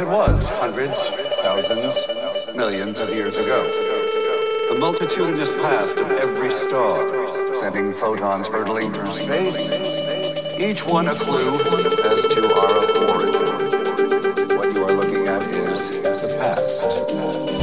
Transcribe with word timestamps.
it 0.00 0.06
was 0.06 0.48
hundreds, 0.48 1.08
thousands, 1.42 2.06
millions 2.54 3.00
of 3.00 3.10
years 3.10 3.36
ago. 3.36 3.68
The 4.70 4.78
multitudinous 4.78 5.50
past 5.50 5.98
of 5.98 6.10
every 6.12 6.50
star, 6.50 7.28
sending 7.60 7.92
photons 7.92 8.46
hurtling 8.48 8.92
through 8.92 9.12
space, 9.12 9.72
each 10.58 10.86
one 10.86 11.08
a 11.08 11.14
clue 11.14 11.50
as 12.10 12.26
to 12.28 12.54
our 12.54 12.78
origin. 13.10 14.56
What 14.56 14.74
you 14.74 14.84
are 14.84 14.92
looking 14.92 15.28
at 15.28 15.42
is 15.54 15.90
the 16.00 16.34
past. 16.40 17.59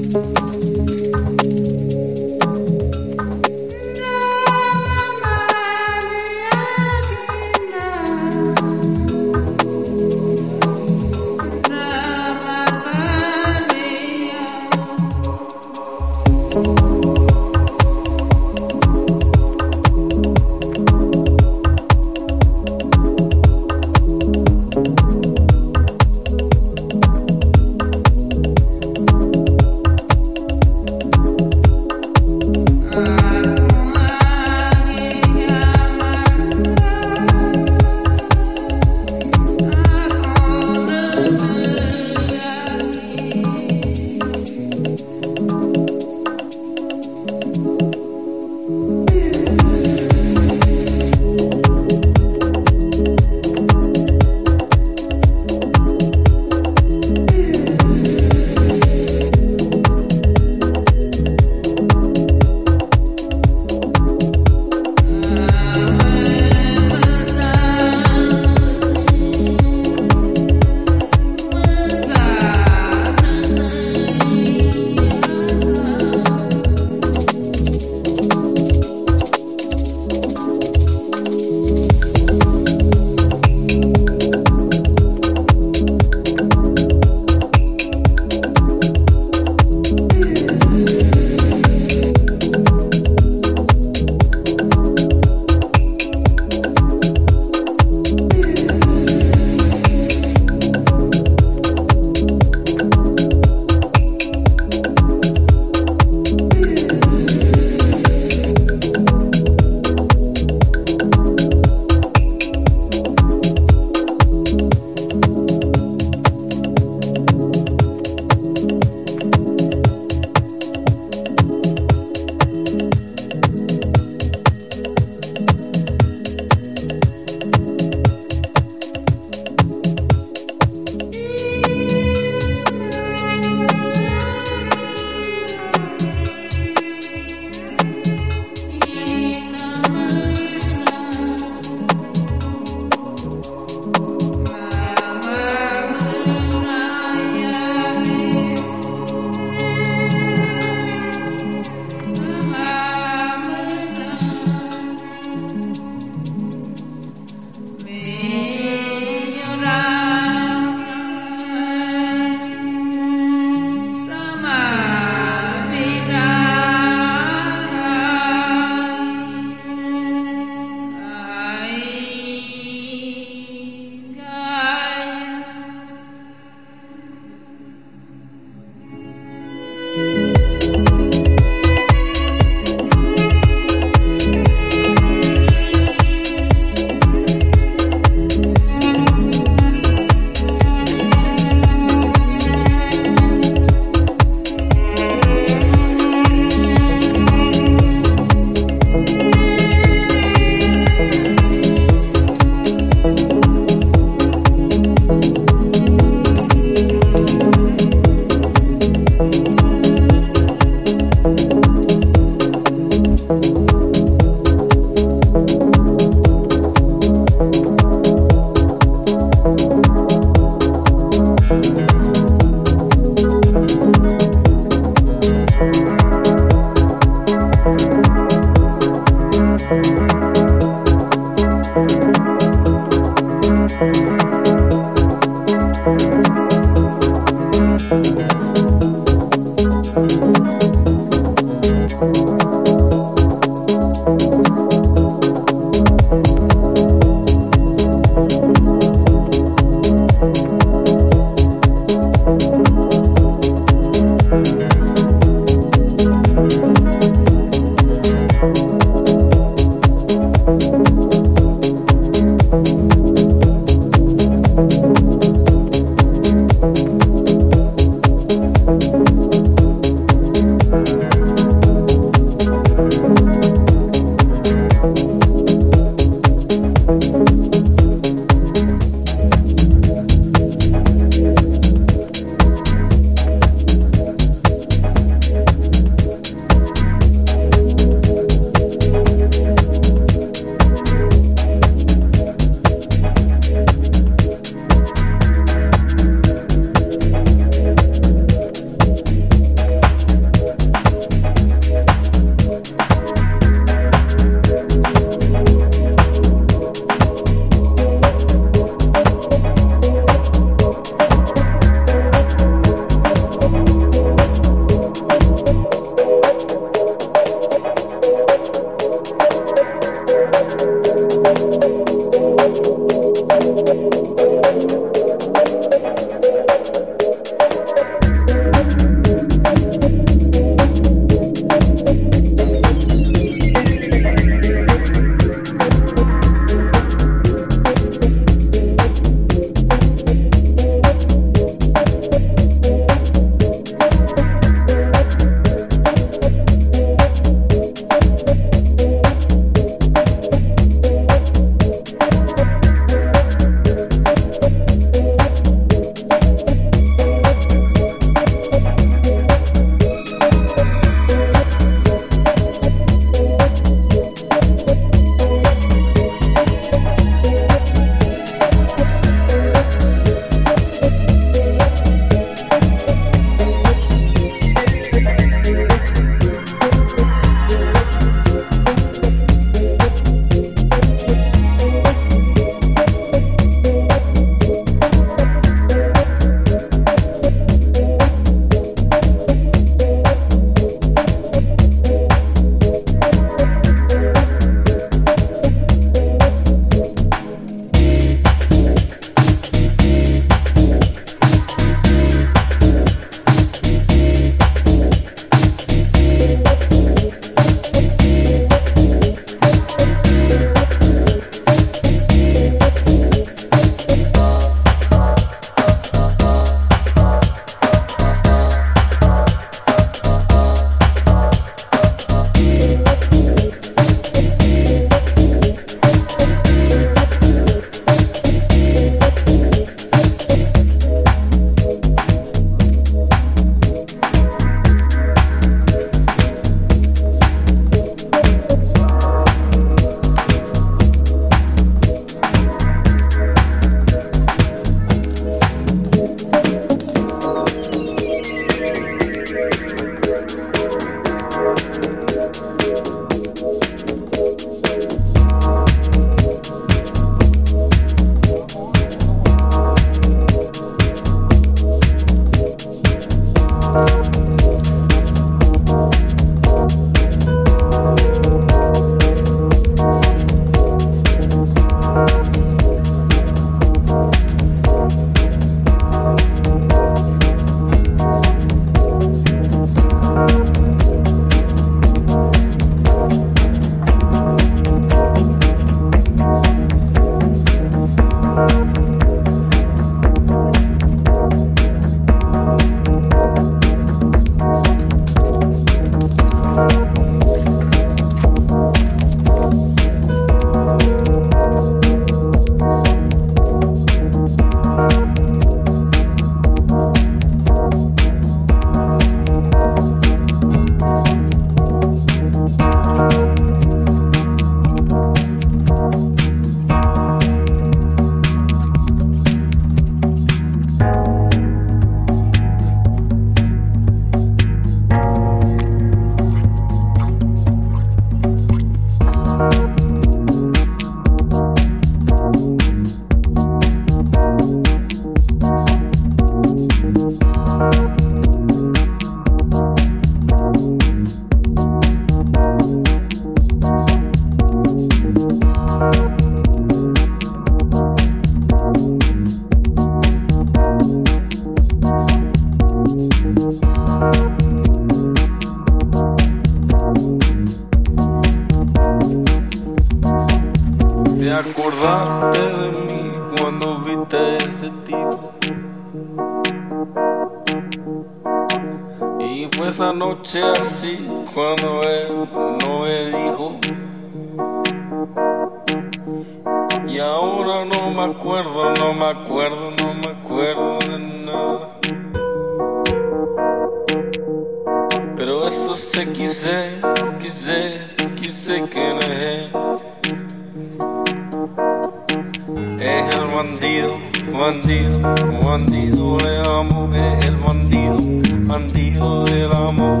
bandido 598.58 599.24
del 599.24 599.52
amor. 599.52 600.00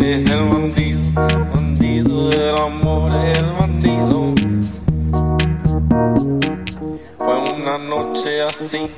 Es 0.00 0.30
el 0.30 0.48
bandido, 0.48 1.00
bandido 1.52 2.30
del 2.30 2.56
amor, 2.56 3.12
el 3.36 3.52
bandido. 3.52 4.34
Fue 7.18 7.52
una 7.54 7.76
noche 7.76 8.42
así. 8.42 8.90